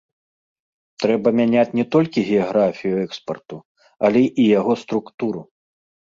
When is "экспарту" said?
3.07-3.55